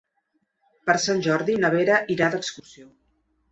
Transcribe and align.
Per 0.89 0.95
Sant 1.03 1.21
Jordi 1.27 1.59
na 1.65 1.71
Vera 1.77 2.01
irà 2.17 2.33
d'excursió. 2.37 2.91